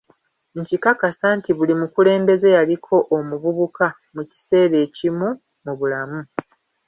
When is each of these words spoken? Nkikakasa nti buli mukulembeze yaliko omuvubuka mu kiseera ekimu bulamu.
Nkikakasa 0.59 1.27
nti 1.37 1.51
buli 1.57 1.73
mukulembeze 1.81 2.47
yaliko 2.55 2.95
omuvubuka 3.17 3.85
mu 4.15 4.21
kiseera 4.31 4.75
ekimu 4.85 5.27
bulamu. 5.79 6.21